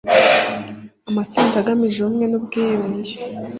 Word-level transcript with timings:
amatsinda 1.09 1.57
agamije 1.59 1.97
ubumwe 2.01 2.25
n 2.27 2.33
ubwiyunge 2.39 3.13